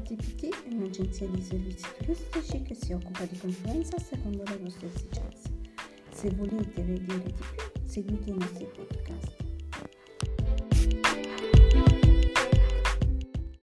[0.00, 5.48] TPT è un'agenzia di servizi turistici che si occupa di conferenza secondo le vostre esigenze.
[6.10, 9.37] Se volete vedere di più, seguite i nostri podcast.